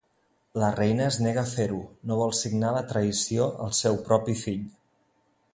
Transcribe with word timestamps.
La 0.61 0.69
reina 0.79 1.03
es 1.09 1.19
nega 1.25 1.41
a 1.43 1.49
fer-ho, 1.51 1.77
no 2.11 2.17
vol 2.21 2.35
signar 2.39 2.73
la 2.79 2.83
traïció 2.95 3.47
al 3.67 3.79
seu 3.85 4.03
propi 4.09 4.39
fill. 4.45 4.69